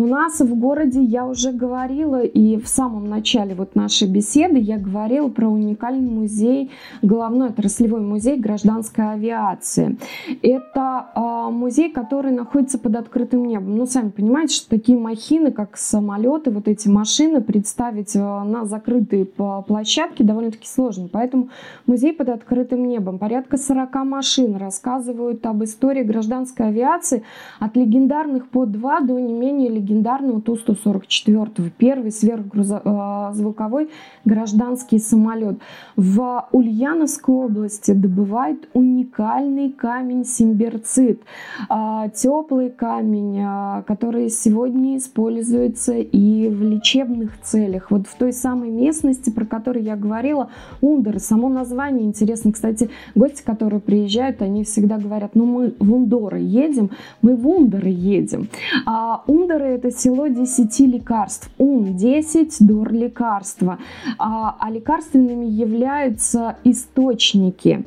[0.00, 4.78] У нас в городе, я уже говорила, и в самом начале вот нашей беседы я
[4.78, 6.70] говорила про уникальный музей,
[7.02, 9.98] головной отраслевой музей гражданской авиации.
[10.40, 13.76] Это э, музей, который находится под открытым небом.
[13.76, 19.26] Ну, сами понимаете, что такие махины, как самолеты, вот эти машины представить э, на закрытой
[19.26, 21.10] площадке довольно-таки сложно.
[21.12, 21.50] Поэтому
[21.84, 23.18] музей под открытым небом.
[23.18, 27.22] Порядка 40 машин рассказывают об истории гражданской авиации
[27.58, 33.90] от легендарных по 2 до не менее легендарных легендарного Ту-144, первый сверхзвуковой
[34.24, 35.58] гражданский самолет.
[35.96, 41.22] В Ульяновской области добывает уникальный камень симберцит,
[41.68, 47.90] а, теплый камень, а, который сегодня используется и в лечебных целях.
[47.90, 50.50] Вот в той самой местности, про которую я говорила,
[50.80, 52.52] Ундер, само название интересно.
[52.52, 56.90] Кстати, гости, которые приезжают, они всегда говорят, ну мы в Ундоры едем,
[57.22, 58.48] мы в Ундеры едем.
[58.86, 59.22] А
[59.70, 61.50] Ундеры это село 10 лекарств.
[61.58, 63.78] Ум 10, дур лекарства.
[64.18, 67.84] А, а лекарственными являются источники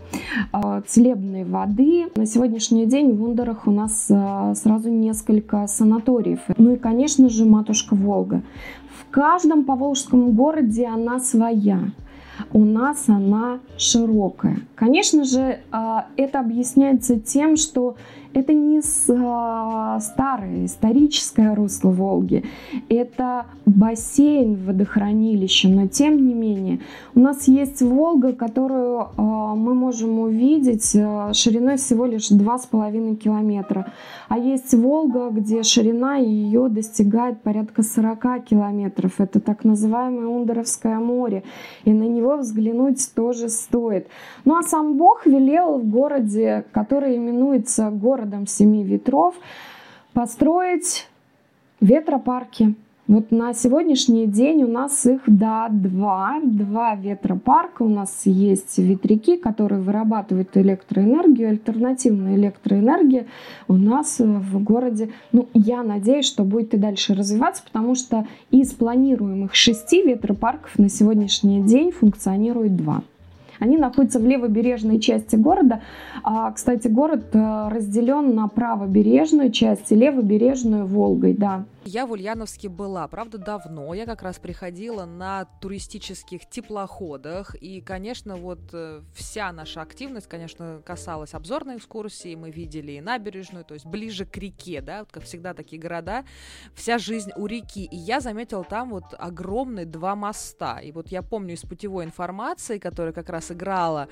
[0.52, 2.08] а, целебной воды.
[2.15, 6.39] На сегодняшний день в Ундерах у нас а, сразу несколько санаториев.
[6.58, 8.41] Ну и, конечно же, матушка Волга.
[9.02, 11.80] В каждом поволжском городе она своя
[12.52, 14.58] у нас она широкая.
[14.76, 17.96] Конечно же, а, это объясняется тем, что
[18.34, 22.43] это не а, старое историческое русло Волги,
[22.89, 26.80] это бассейн водохранилища, но тем не менее
[27.15, 33.93] у нас есть Волга, которую а, мы можем увидеть шириной всего лишь 2,5 километра,
[34.30, 39.19] а есть Волга, где ширина ее достигает порядка 40 километров.
[39.19, 41.43] Это так называемое Ундеровское море,
[41.86, 44.08] и на него взглянуть тоже стоит.
[44.46, 49.36] Ну а сам Бог велел в городе, который именуется город городом семи ветров
[50.13, 51.07] построить
[51.81, 52.75] ветропарки.
[53.05, 57.83] Вот на сегодняшний день у нас их да, два, два ветропарка.
[57.83, 63.25] У нас есть ветряки, которые вырабатывают электроэнергию, альтернативная электроэнергия
[63.67, 65.09] у нас в городе.
[65.33, 70.88] Ну, я надеюсь, что будет и дальше развиваться, потому что из планируемых шести ветропарков на
[70.88, 73.03] сегодняшний день функционирует два.
[73.63, 75.80] Они находятся в левобережной части города.
[76.21, 81.63] А, кстати, город э, разделен на правобережную часть и левобережную Волгой, да.
[81.86, 83.93] Я в Ульяновске была, правда, давно.
[83.93, 87.56] Я как раз приходила на туристических теплоходах.
[87.56, 92.36] И, конечно, вот э, вся наша активность, конечно, касалась обзорной экскурсии.
[92.36, 96.24] Мы видели и набережную, то есть ближе к реке, да, вот как всегда такие города.
[96.74, 97.84] Вся жизнь у реки.
[97.84, 100.80] И я заметила там вот огромные два моста.
[100.80, 104.08] И вот я помню из путевой информации, которая как раз играла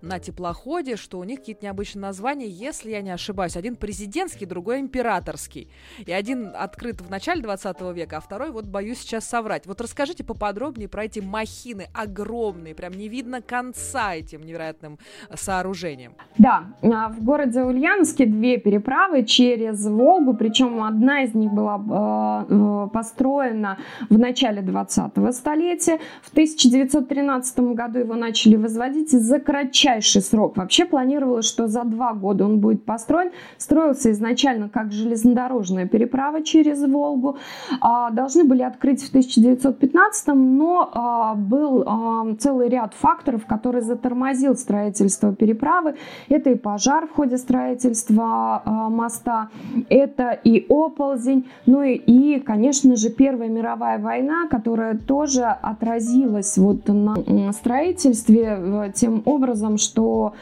[0.00, 3.56] на теплоходе, что у них какие-то необычные названия, если я не ошибаюсь.
[3.56, 5.72] Один президентский, другой императорский.
[6.04, 9.66] И один открыт в начале 20 века, а второй, вот боюсь сейчас соврать.
[9.66, 14.98] Вот расскажите поподробнее про эти махины огромные, прям не видно конца этим невероятным
[15.30, 16.12] э, сооружением.
[16.36, 22.54] Да, а, в городе Ульяновске две переправы через Волгу, причем одна из них была э,
[22.54, 23.78] э построена
[24.10, 25.98] в начале 20-го столетия.
[26.22, 30.56] В 1913 году его начали возводить за кратчайший срок.
[30.56, 33.30] Вообще планировалось, что за два года он будет построен.
[33.56, 37.36] Строился изначально как железнодорожная переправа через Волгу, Волгу.
[37.80, 44.56] А, должны были открыть в 1915, но а, был а, целый ряд факторов, который затормозил
[44.56, 45.94] строительство переправы.
[46.28, 49.48] Это и пожар в ходе строительства моста,
[49.88, 57.52] это и оползень, ну и, конечно же, Первая мировая война, которая тоже отразилась вот на
[57.52, 60.34] строительстве тем образом, что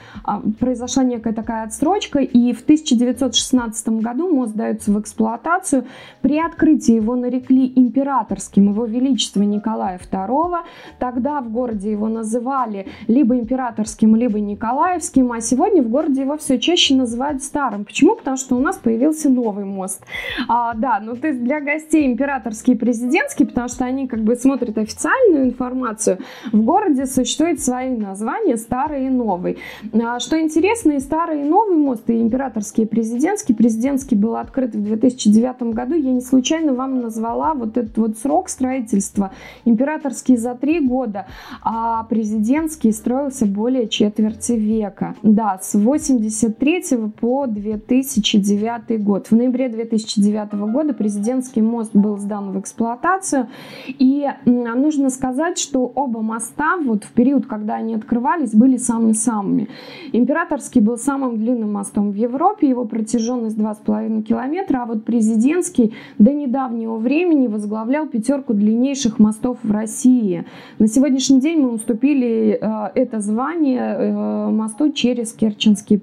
[0.59, 5.85] произошла некая такая отсрочка, и в 1916 году мост дается в эксплуатацию
[6.21, 10.61] при открытии его нарекли императорским его величество Николая II.
[10.99, 16.59] Тогда в городе его называли либо императорским, либо Николаевским, а сегодня в городе его все
[16.59, 17.85] чаще называют старым.
[17.85, 18.15] Почему?
[18.15, 20.03] Потому что у нас появился новый мост.
[20.49, 24.37] А, да, ну то есть для гостей императорский и президентский, потому что они как бы
[24.37, 26.19] смотрят официальную информацию,
[26.53, 29.59] в городе существуют свои названия, старый и новый.
[29.93, 33.55] А, что интересно, и старый, и новый мост, и императорский, и президентский.
[33.55, 36.44] Президентский был открыт в 2009 году, я не случайно
[36.75, 39.31] вам назвала вот этот вот срок строительства.
[39.65, 41.27] Императорский за три года,
[41.63, 45.15] а президентский строился более четверти века.
[45.23, 46.83] Да, с 83
[47.21, 49.29] по 2009 год.
[49.31, 53.49] В ноябре 2009 года президентский мост был сдан в эксплуатацию.
[53.87, 59.69] И нужно сказать, что оба моста вот в период, когда они открывались, были самыми-самыми.
[60.13, 66.34] Императорский был самым длинным мостом в Европе, его протяженность 2,5 километра, а вот президентский до
[66.35, 70.45] недавнего времени возглавлял пятерку длиннейших мостов в России.
[70.79, 76.03] На сегодняшний день мы уступили э, это звание э, мосту через Керченский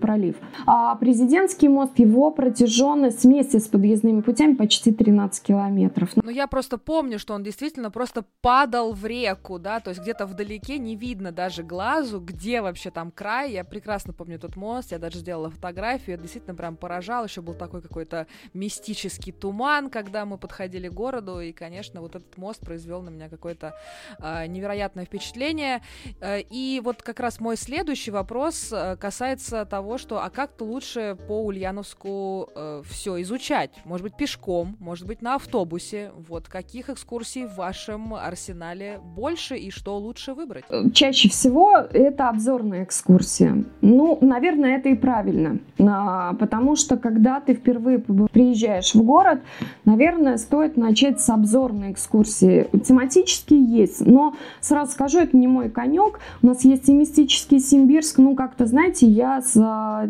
[0.00, 0.36] пролив.
[0.66, 6.10] А президентский мост, его протяженность вместе с подъездными путями почти 13 километров.
[6.16, 10.26] Ну, я просто помню, что он действительно просто падал в реку, да, то есть где-то
[10.26, 13.52] вдалеке не видно даже глазу, где вообще там край.
[13.52, 17.54] Я прекрасно помню тот мост, я даже сделала фотографию, я действительно прям поражал, еще был
[17.54, 23.02] такой какой-то мистический туман, когда мы подходили к городу, и, конечно, вот этот мост произвел
[23.02, 23.74] на меня какое-то
[24.18, 25.82] э, невероятное впечатление.
[26.20, 31.16] Э, и вот как раз мой следующий вопрос э, касается того, что а как-то лучше
[31.28, 33.70] по Ульяновску э, все изучать?
[33.84, 36.12] Может быть, пешком, может быть, на автобусе.
[36.28, 40.64] Вот каких экскурсий в вашем арсенале больше и что лучше выбрать?
[40.92, 43.64] Чаще всего это обзорная экскурсия.
[43.80, 45.58] Ну, наверное, это и правильно.
[45.78, 49.40] А, потому что, когда ты впервые приезжаешь в город,
[49.84, 52.68] наверное, стоит начать с обзорной экскурсии.
[52.84, 56.20] Тематические есть, но сразу скажу, это не мой конек.
[56.42, 58.18] У нас есть и мистический Симбирск.
[58.18, 60.06] Ну, как-то, знаете, я с а,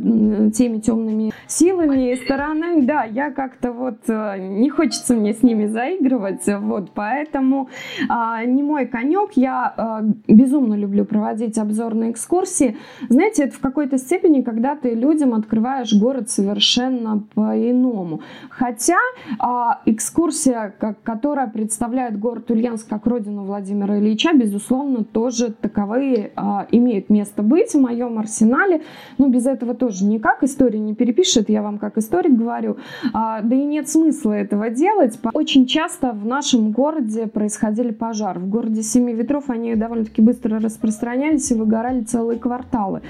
[0.54, 5.66] теми темными силами и сторонами, да, я как-то вот а, не хочется мне с ними
[5.66, 7.68] заигрывать, вот, поэтому
[8.09, 9.33] а, не мой конек.
[9.35, 12.76] Я а, безумно люблю проводить обзорные экскурсии.
[13.09, 18.20] Знаете, это в какой-то степени, когда ты людям открываешь город совершенно по-иному.
[18.50, 18.98] Хотя
[19.38, 27.11] а, экскурсия, которая представляет город Ульяновск как родину Владимира Ильича, безусловно, тоже таковые а, имеют
[27.11, 28.83] место быть в моем арсенале.
[29.24, 32.76] Но без этого тоже никак история не перепишет, я вам как историк говорю.
[33.14, 35.18] А, да и нет смысла этого делать.
[35.32, 38.38] Очень часто в нашем городе происходили пожары.
[38.40, 43.00] В городе Семи Ветров они довольно-таки быстро распространялись и выгорали целые кварталы.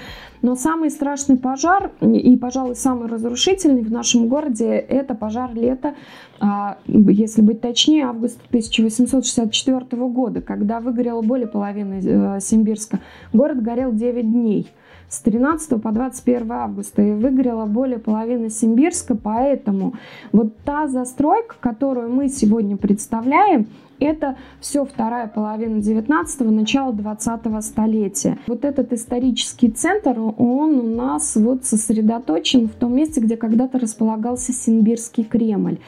[0.41, 5.95] Но самый страшный пожар и, пожалуй, самый разрушительный в нашем городе– это пожар лета,
[6.39, 12.99] а, если быть точнее, августа 1864 года, когда выгорело более половины э, Симбирска.
[13.33, 14.71] Город горел 9 дней
[15.09, 19.93] с 13 по 21 августа и выгорела более половины Симбирска, поэтому
[20.31, 23.67] вот та застройка, которую мы сегодня представляем,
[23.99, 28.37] это все вторая половина 19-го, начало 20-го столетия.
[28.47, 34.53] Вот этот исторический центр, он у нас вот сосредоточен в том месте, где когда-то располагался
[34.53, 35.79] Симбирский Кремль.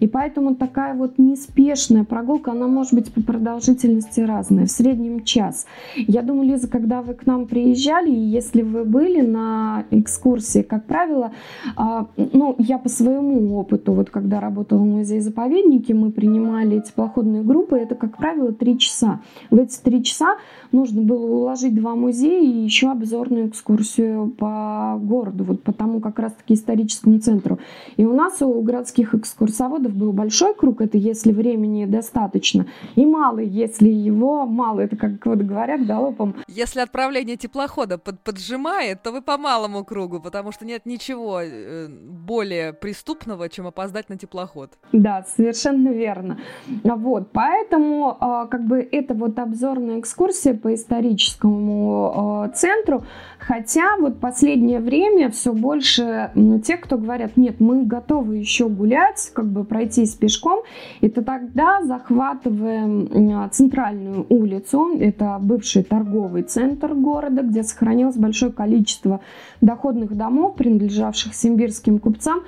[0.00, 5.66] И поэтому такая вот неспешная прогулка, она может быть по продолжительности разная, в среднем час.
[5.96, 10.84] Я думаю, Лиза, когда вы к нам приезжали, и если вы были на экскурсии, как
[10.84, 11.32] правило,
[11.76, 17.53] а, ну, я по своему опыту, вот когда работала в музее-заповеднике, мы принимали теплоходные группы,
[17.62, 19.20] это, как правило, три часа.
[19.50, 20.36] В эти три часа
[20.72, 26.18] нужно было уложить два музея и еще обзорную экскурсию по городу, вот по тому как
[26.18, 27.58] раз-таки историческому центру.
[27.96, 33.46] И у нас у городских экскурсоводов был большой круг, это если времени достаточно, и малый,
[33.46, 36.34] если его мало, это как вот говорят галопом.
[36.48, 41.88] Если отправление теплохода под, поджимает, то вы по малому кругу, потому что нет ничего э,
[41.88, 44.70] более преступного, чем опоздать на теплоход.
[44.92, 46.38] Да, совершенно верно.
[46.82, 52.12] Вот, поэтому а, как бы это вот обзорная экскурсия по историческому
[52.44, 53.04] а, центру,
[53.38, 56.30] хотя вот последнее время все больше
[56.64, 60.62] тех, кто говорят, нет, мы готовы еще гулять, как бы пройтись пешком,
[61.02, 69.20] это тогда захватываем центральную улицу, это бывший торговый центр города, где сохранилось большое количество
[69.60, 72.40] доходных домов, принадлежавших симбирским купцам,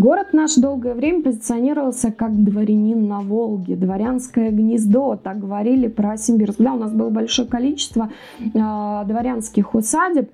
[0.00, 6.58] Город наш долгое время позиционировался как дворянин на Волге, дворянское гнездо, так говорили про Симбирск.
[6.58, 8.08] Да, у нас было большое количество
[8.40, 10.30] э, дворянских усадеб,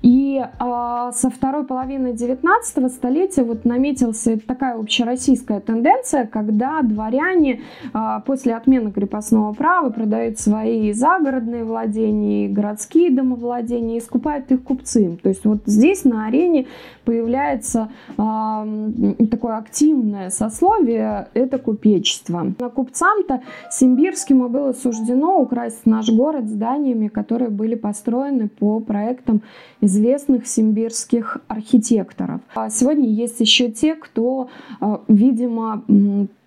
[0.00, 7.60] и э, со второй половины 19 столетия вот наметился такая общероссийская тенденция, когда дворяне
[7.92, 15.18] э, после отмены крепостного права продают свои загородные владения, городские домовладения и скупают их купцы.
[15.22, 16.68] То есть вот здесь на арене
[17.04, 22.54] появляется э, такое активное сословие– это купечество.
[22.58, 29.42] На купцам-то Симбирским было суждено украсть наш город зданиями, которые были построены по проектам
[29.80, 32.40] известных симбирских архитекторов.
[32.54, 34.48] А сегодня есть еще те, кто,
[34.80, 35.84] а, видимо,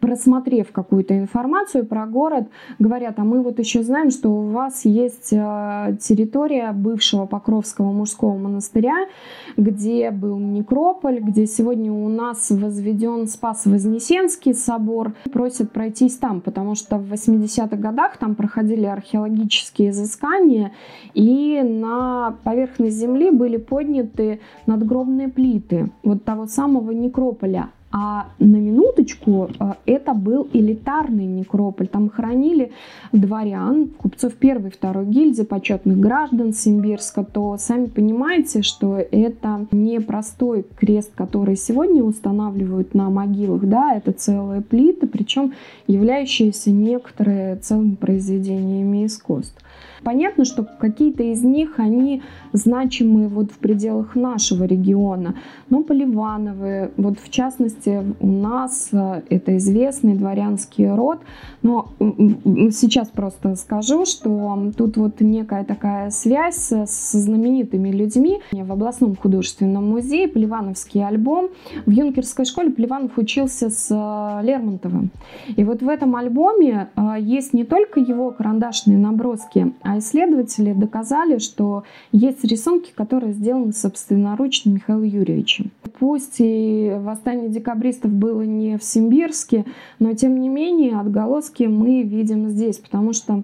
[0.04, 5.34] просмотрев какую-то информацию про город, говорят, а мы вот еще знаем, что у вас есть
[5.34, 9.08] а, территория бывшего Покровского мужского монастыря,
[9.56, 15.14] где был некрополь, где сегодня у нас возведен Спас-Вознесенский собор.
[15.32, 20.74] Просят пройтись там, потому что в 80-х годах там проходили археологические изыскания,
[21.14, 27.70] и на поверхность земли были подняты надгробные плиты вот того самого некрополя.
[27.96, 31.88] А на минуточку э, это был элитарный некрополь.
[31.88, 32.72] Там хранили
[33.12, 37.24] дворян, купцов первой и второй гильдии, почетных граждан Симбирска.
[37.24, 43.62] То сами понимаете, что это не простой крест, который сегодня устанавливают на могилах.
[43.66, 45.54] Да, это целые плиты, причем
[45.86, 49.64] являющиеся некоторые целыми произведениями искусств.
[50.04, 55.36] Понятно, что какие-то из них, они значимы вот в пределах нашего региона,
[55.70, 61.20] но Поливановы, вот в частности у нас э, это известный дворянский род,
[61.62, 66.86] но сейчас просто скажу, что тут вот некая такая связь со
[67.18, 68.42] знаменитыми людьми.
[68.52, 71.50] В областном художественном музее Поливановский альбом.
[71.86, 75.12] В юнкерской школе Поливанов учился с э, Лермонтовым.
[75.56, 81.38] И вот в этом альбоме э, есть не только его карандашные наброски, а исследователи доказали,
[81.38, 85.72] что есть рисунки, которые сделаны собственноручно Михаилом Юрьевичем.
[86.00, 89.66] Пусть и восстание декабристов было не в Симбирске,
[90.00, 93.44] но тем не менее отголоски мы видим здесь, потому что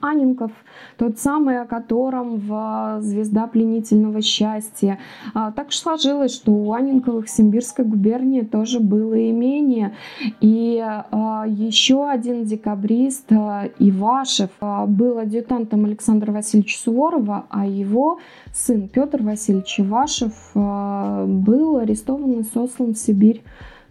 [0.00, 0.50] Анинков,
[0.96, 4.98] тот самый, о котором в «Звезда пленительного счастья».
[5.34, 9.94] А, так сложилось, что у Анинковых в Симбирской губернии тоже было имение.
[10.40, 14.50] И а, еще один декабрист Ивашев
[14.88, 18.18] был адъютантом Александра Васильевича Суворова, а его
[18.52, 23.42] сын Петр Васильевич Ивашев был арестован и сослан в Сибирь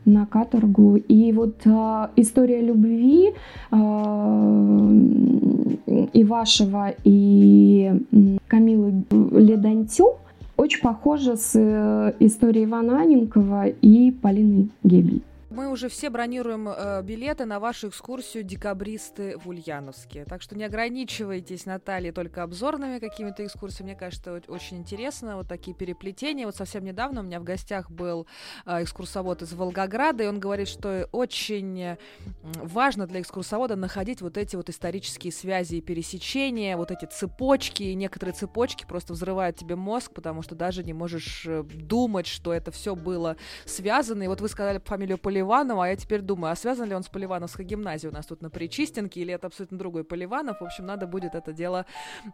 [0.06, 0.98] на каторгу.
[0.98, 3.34] И вот э, история любви
[3.72, 3.76] э,
[6.24, 7.92] вашего, и
[8.48, 10.18] Камилы Ледантю
[10.58, 15.22] очень похожа с э, историей Ивана Аненкова и Полины Гебель.
[15.56, 20.26] Мы уже все бронируем э, билеты на вашу экскурсию «Декабристы в Ульяновске».
[20.26, 23.92] Так что не ограничивайтесь, Наталья, только обзорными какими-то экскурсиями.
[23.92, 25.38] Мне кажется, очень интересно.
[25.38, 26.46] Вот такие переплетения.
[26.46, 28.28] Вот совсем недавно у меня в гостях был
[28.66, 31.96] э, экскурсовод из Волгограда, и он говорит, что очень
[32.42, 37.84] важно для экскурсовода находить вот эти вот исторические связи и пересечения, вот эти цепочки.
[37.84, 42.54] И некоторые цепочки просто взрывают тебе мозг, потому что даже не можешь э, думать, что
[42.54, 44.24] это все было связано.
[44.24, 47.04] И вот вы сказали фамилию Полевой Поливанова, а я теперь думаю, а связан ли он
[47.04, 50.60] с Поливановской гимназией у нас тут на Причистенке, или это абсолютно другой Поливанов?
[50.60, 51.86] В общем, надо будет это дело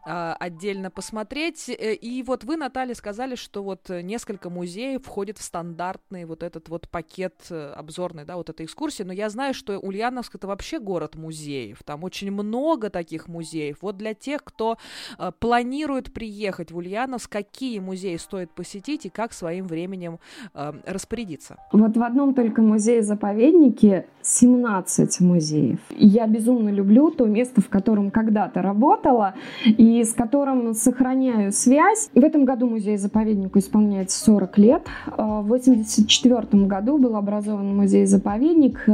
[0.06, 1.68] а, отдельно посмотреть.
[1.68, 6.70] Э, и вот вы, Наталья, сказали, что вот несколько музеев входит в стандартный вот этот
[6.70, 10.80] вот пакет э, обзорный, да, вот этой экскурсии, но я знаю, что Ульяновск это вообще
[10.80, 13.78] город музеев, там очень много таких музеев.
[13.82, 14.78] Вот для тех, кто
[15.18, 20.20] а, планирует приехать в Ульяновск, какие музеи стоит посетить и как своим временем
[20.54, 21.58] а, распорядиться?
[21.74, 25.80] Вот в одном только музее музее-заповеднике 17 музеев.
[25.98, 29.34] Я безумно люблю то место, в котором когда-то работала
[29.66, 32.12] и с которым сохраняю связь.
[32.14, 34.84] В этом году музей-заповеднику исполняется 40 лет.
[35.18, 38.88] В 1984 году был образован музей-заповедник.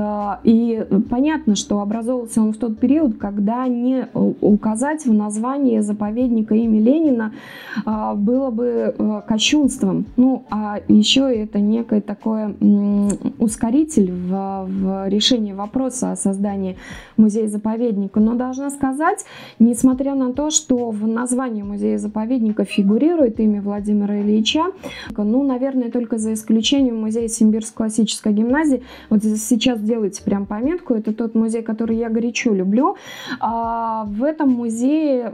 [0.46, 6.80] И понятно, что образовался он в тот период, когда не указать в названии заповедника имя
[6.80, 7.34] Ленина
[7.86, 8.96] было бы
[9.28, 10.06] кощунством.
[10.16, 12.56] Ну, а еще это некое такое
[13.40, 16.78] ускоритель усилитель в, в решении вопроса о создании
[17.18, 18.20] музея-заповедника.
[18.20, 19.26] Но должна сказать,
[19.60, 24.66] несмотря на то, что в названии музея-заповедника фигурирует имя Владимира Ильича,
[25.16, 31.14] ну, наверное, только за исключением музея Симбирской классической гимназии, вот сейчас делайте прям пометку, это
[31.14, 32.96] тот музей, который я горячо люблю.
[33.40, 35.32] А в этом музее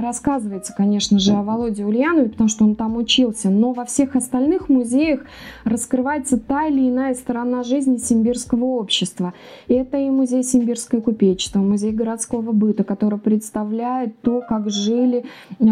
[0.00, 4.68] рассказывается, конечно же, о Володе Ульянове, потому что он там учился, но во всех остальных
[4.68, 5.20] музеях
[5.64, 9.34] раскрывается та или иная сторона жизни симбирского общества.
[9.66, 15.24] И это и музей симбирское купечество, музей городского быта, который представляет то, как жили
[15.58, 15.64] э,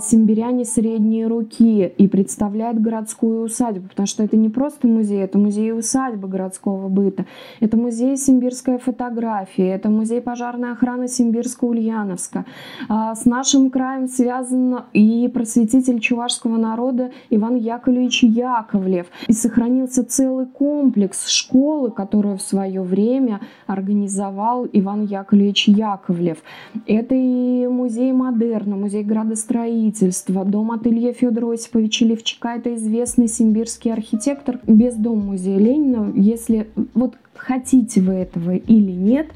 [0.00, 5.72] симбиряне средние руки и представляет городскую усадьбу, потому что это не просто музей, это музей
[5.72, 7.26] усадьбы городского быта,
[7.60, 12.44] это музей симбирская фотография, это музей пожарной охраны Симбирска-Ульяновска.
[12.88, 19.06] Э, с нашим краем связан и просветитель чувашского народа Иван Яковлевич Яковлев.
[19.28, 26.38] И сохранился целый комплекс школ, школы, которую в свое время организовал Иван Яковлевич Яковлев.
[26.86, 32.56] Это и музей модерна, музей градостроительства, дом ателье Федора Осиповича Левчака.
[32.56, 34.58] Это известный симбирский архитектор.
[34.66, 39.26] Без дома музея Ленина, если вот хотите вы этого или нет,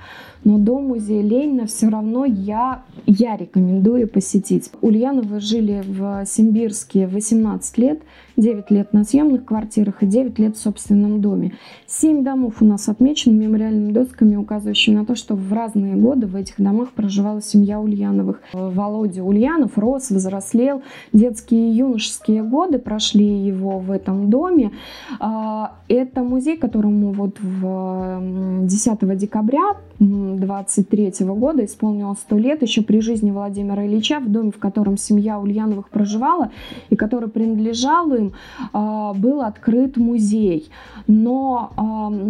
[0.44, 4.70] но дом музея Ленина все равно я, я рекомендую посетить.
[4.82, 8.02] Ульяновы жили в Симбирске 18 лет,
[8.36, 11.52] 9 лет на съемных квартирах и 9 лет в собственном доме.
[11.86, 16.36] Семь домов у нас отмечены мемориальными досками, указывающими на то, что в разные годы в
[16.36, 18.42] этих домах проживала семья Ульяновых.
[18.52, 20.82] Володя Ульянов рос, взрослел.
[21.12, 24.72] Детские и юношеские годы прошли его в этом доме.
[25.20, 33.00] А, это музей, которому вот в 10 декабря 23 года исполнилось 100 лет, еще при
[33.00, 36.50] жизни Владимира Ильича, в доме, в котором семья Ульяновых проживала
[36.90, 38.32] и который принадлежал им,
[38.72, 40.70] а, был открыт музей.
[41.06, 41.72] Но,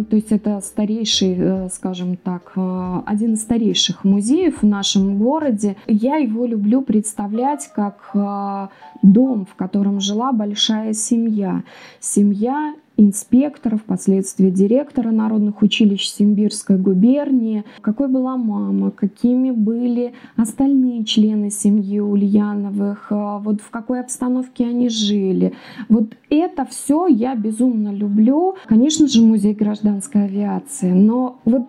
[0.09, 5.77] то есть это старейший, э, скажем так, э, один из старейших музеев в нашем городе.
[5.87, 8.67] Я его люблю представлять как э,
[9.01, 11.63] дом, в котором жила большая семья.
[11.99, 21.49] Семья инспектора, впоследствии директора народных училищ Симбирской губернии, какой была мама, какими были остальные члены
[21.49, 25.53] семьи Ульяновых, а, вот в какой обстановке они жили.
[25.89, 28.55] Вот это все я безумно люблю.
[28.65, 31.63] Конечно же, музей гражданской авиации, но вот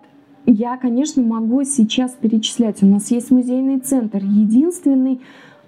[0.47, 2.83] я, конечно, могу сейчас перечислять.
[2.83, 5.21] У нас есть музейный центр, единственный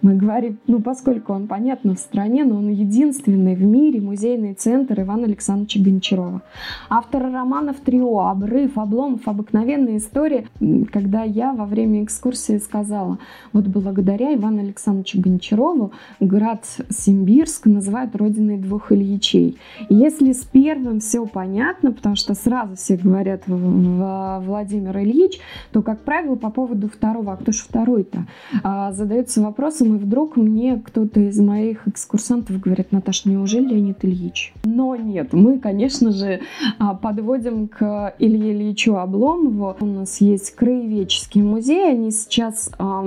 [0.03, 5.01] мы говорим, ну, поскольку он, понятно, в стране, но он единственный в мире музейный центр
[5.01, 6.43] Ивана Александровича Гончарова.
[6.89, 10.47] Автор романов «Трио», «Обрыв», «Обломов», «Обыкновенная история»,
[10.93, 13.19] когда я во время экскурсии сказала,
[13.53, 19.59] вот благодаря Ивану Александровичу Гончарову град Симбирск называют родиной двух Ильичей.
[19.89, 25.41] если с первым все понятно, потому что сразу все говорят Владимир Ильич,
[25.73, 28.27] то, как правило, по поводу второго, а кто же второй-то,
[28.63, 34.53] а, задается вопросом, и вдруг мне кто-то из моих экскурсантов говорит, Наташа, неужели Леонид Ильич?
[34.65, 36.41] Но нет, мы, конечно же,
[36.79, 39.77] а, подводим к Илье Ильичу Обломову.
[39.81, 43.05] У нас есть краеведческий музей, они сейчас а,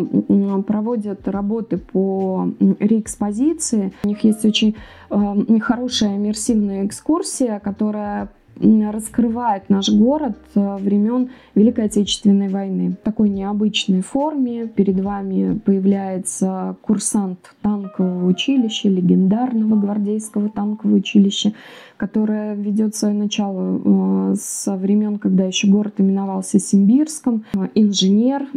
[0.65, 3.93] проводят работы по реэкспозиции.
[4.03, 4.75] У них есть очень
[5.09, 8.29] а, хорошая иммерсивная экскурсия, которая
[8.59, 12.91] раскрывает наш город э, времен Великой Отечественной войны.
[12.91, 21.53] В такой необычной форме перед вами появляется курсант танкового училища, легендарного гвардейского танкового училища,
[21.97, 28.47] которое ведет свое начало э, со времен, когда еще город именовался Симбирском, э, инженер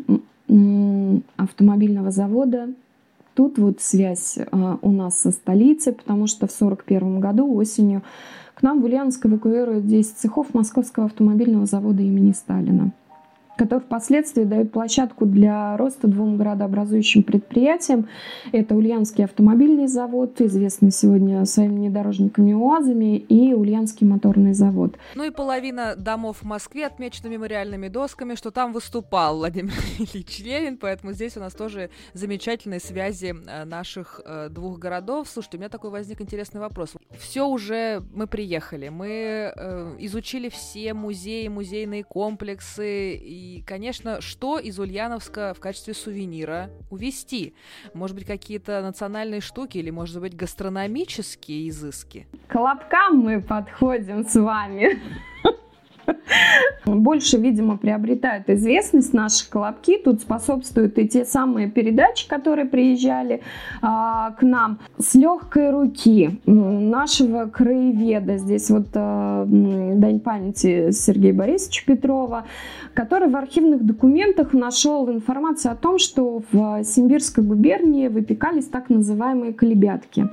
[1.36, 2.68] автомобильного завода
[3.34, 8.02] Тут вот связь у нас со столицей, потому что в 1941 году осенью
[8.54, 12.92] к нам в Ульяновск эвакуируют 10 цехов Московского автомобильного завода имени Сталина
[13.56, 18.08] который впоследствии дает площадку для роста двум городообразующим предприятиям.
[18.52, 24.96] Это Ульяновский автомобильный завод, известный сегодня своими внедорожниками УАЗами, и Ульяновский моторный завод.
[25.14, 30.76] Ну и половина домов в Москве отмечена мемориальными досками, что там выступал Владимир Ильич Ленин,
[30.76, 35.28] поэтому здесь у нас тоже замечательные связи э, наших э, двух городов.
[35.28, 36.94] Слушайте, у меня такой возник интересный вопрос.
[37.18, 44.78] Все уже мы приехали, мы э, изучили все музеи, музейные комплексы, и, конечно, что из
[44.78, 47.54] Ульяновска в качестве сувенира увезти?
[47.92, 52.26] Может быть, какие-то национальные штуки или, может быть, гастрономические изыски?
[52.48, 54.98] К лапкам мы подходим с вами.
[56.86, 59.98] Больше, видимо, приобретают известность наши колобки.
[59.98, 63.42] Тут способствуют и те самые передачи, которые приезжали
[63.82, 68.36] а, к нам с легкой руки нашего краеведа.
[68.38, 72.44] Здесь вот а, дань памяти Сергея Борисовича Петрова,
[72.92, 79.52] который в архивных документах нашел информацию о том, что в Симбирской губернии выпекались так называемые
[79.52, 80.28] колебятки.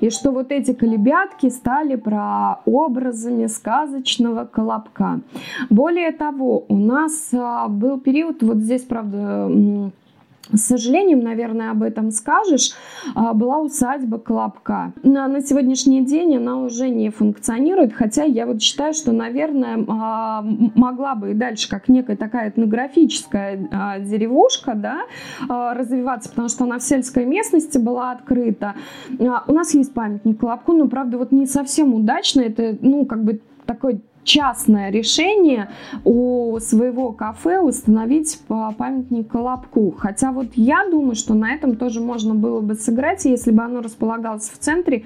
[0.00, 5.20] И что вот эти колебятки стали прообразами сказочного колобка.
[5.70, 9.50] Более того, у нас а, был период, вот здесь, правда,
[10.52, 12.72] с сожалением, наверное, об этом скажешь,
[13.14, 14.92] а, была усадьба Колобка.
[15.02, 20.44] На, на сегодняшний день она уже не функционирует, хотя я вот считаю, что, наверное, а,
[20.74, 25.04] могла бы и дальше, как некая такая этнографическая деревушка, да,
[25.48, 28.74] развиваться, потому что она в сельской местности была открыта.
[29.18, 33.40] У нас есть памятник Колобку, но, правда, вот не совсем удачно, это, ну, как бы
[33.66, 35.70] такой частное решение
[36.04, 39.94] у своего кафе установить памятник Колобку.
[39.96, 43.80] Хотя вот я думаю, что на этом тоже можно было бы сыграть, если бы оно
[43.80, 45.04] располагалось в центре,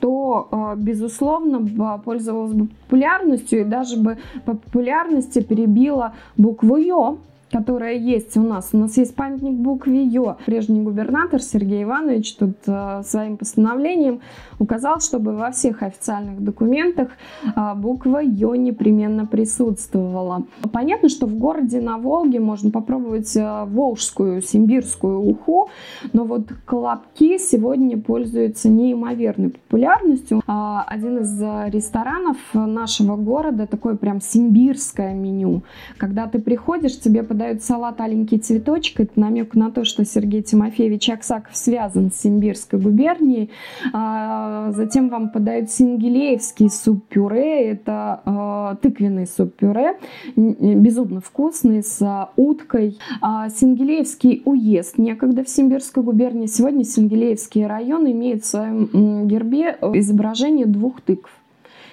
[0.00, 7.18] то, э, безусловно, пользовалось бы популярностью и даже бы по популярности перебило букву «Ё»,
[7.54, 8.70] которая есть у нас.
[8.72, 10.38] У нас есть памятник букве Ё.
[10.44, 14.22] Прежний губернатор Сергей Иванович тут э, своим постановлением
[14.58, 17.10] указал, чтобы во всех официальных документах
[17.44, 20.42] э, буква Ё непременно присутствовала.
[20.72, 25.68] Понятно, что в городе на Волге можно попробовать э, волжскую, симбирскую уху,
[26.12, 30.42] но вот колобки сегодня пользуются неимоверной популярностью.
[30.48, 31.40] Э, один из
[31.72, 35.62] ресторанов нашего города такое прям симбирское меню.
[35.98, 39.00] Когда ты приходишь, тебе подают подают салат «Аленький цветочек».
[39.00, 43.50] Это намек на то, что Сергей Тимофеевич Аксаков связан с Симбирской губернией.
[43.92, 47.68] А, затем вам подают сингелеевский суп-пюре.
[47.70, 49.98] Это а, тыквенный суп-пюре,
[50.36, 52.96] безумно вкусный, с уткой.
[53.20, 56.46] А, Сингелеевский уезд некогда в Симбирской губернии.
[56.46, 61.30] Сегодня Сингелеевский район имеет в своем гербе изображение двух тыкв.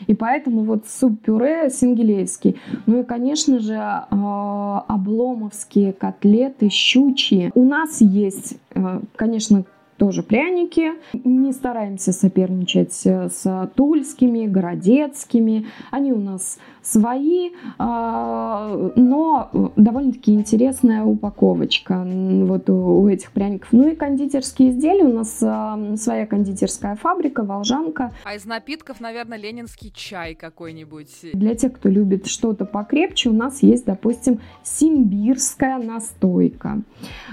[0.08, 2.58] И поэтому вот суп-пюре сингелейский.
[2.86, 7.52] Ну и, конечно же, а, обломовские котлеты щучьи.
[7.56, 9.66] У нас есть, э, конечно,
[10.02, 10.94] тоже пряники.
[11.14, 15.68] Не стараемся соперничать с тульскими, городецкими.
[15.92, 23.70] Они у нас свои, а, но довольно-таки интересная упаковочка вот у этих пряников.
[23.72, 25.06] Ну и кондитерские изделия.
[25.06, 28.12] У нас а, своя кондитерская фабрика, Волжанка.
[28.24, 31.32] А из напитков, наверное, ленинский чай какой-нибудь.
[31.34, 36.82] Для тех, кто любит что-то покрепче, у нас есть, допустим, симбирская настойка,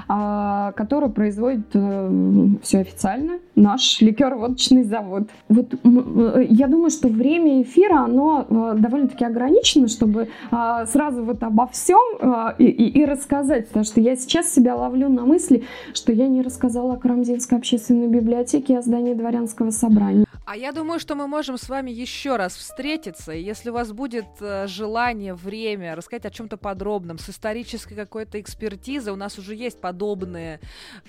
[0.09, 5.29] а, которая производит э, все официально наш ликер-водочный завод.
[5.49, 11.25] Вот э, я думаю, что время эфира, оно э, довольно-таки ограничено ограничено, чтобы а, сразу
[11.25, 15.25] вот обо всем а, и, и, и рассказать, потому что я сейчас себя ловлю на
[15.25, 15.65] мысли,
[15.95, 20.28] что я не рассказала о Карамзинской общественной библиотеке о здании дворянского собрания.
[20.51, 24.25] А я думаю, что мы можем с вами еще раз встретиться, если у вас будет
[24.41, 29.79] э, желание, время рассказать о чем-то подробном, с исторической какой-то экспертизой, у нас уже есть
[29.79, 30.61] подобные,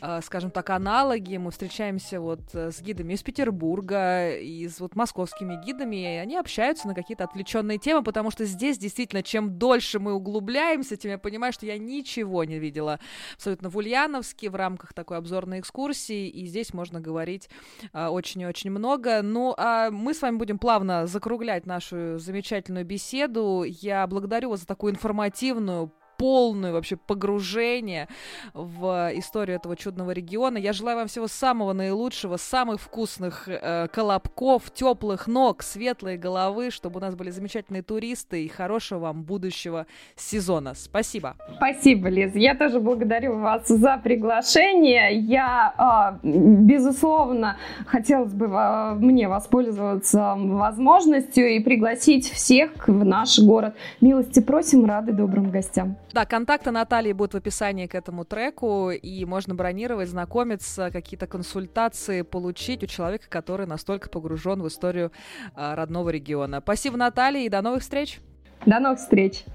[0.02, 4.98] э, скажем так, аналоги, мы встречаемся вот э, с гидами из Петербурга, и с вот
[4.98, 10.00] московскими гидами, и они общаются на какие-то отвлеченные темы, потому что здесь действительно, чем дольше
[10.00, 13.00] мы углубляемся, тем я понимаю, что я ничего не видела
[13.36, 17.50] абсолютно в Ульяновске в рамках такой обзорной экскурсии, и здесь можно говорить
[17.94, 23.64] очень и очень много, ну, а мы с вами будем плавно закруглять нашу замечательную беседу.
[23.64, 28.08] Я благодарю вас за такую информативную, полное вообще погружение
[28.54, 30.58] в историю этого чудного региона.
[30.58, 36.98] Я желаю вам всего самого наилучшего, самых вкусных э, колобков, теплых ног, светлой головы, чтобы
[36.98, 39.86] у нас были замечательные туристы и хорошего вам будущего
[40.18, 40.74] сезона.
[40.76, 41.36] Спасибо.
[41.56, 42.36] Спасибо, Лиз.
[42.36, 45.18] Я тоже благодарю вас за приглашение.
[45.20, 47.56] Я, э, безусловно,
[47.86, 53.76] хотелось бы э, мне воспользоваться возможностью и пригласить всех в наш город.
[54.02, 55.96] Милости просим, рады добрым гостям.
[56.12, 62.24] Да, контакты Натальи будут в описании к этому треку, и можно бронировать, знакомиться, какие-то консультации
[62.24, 65.12] получить у человека, который настолько погружен в историю
[65.56, 66.62] а, родного региона.
[66.62, 68.22] Спасибо, Наталья, и до новых встреч!
[68.66, 69.46] До новых встреч!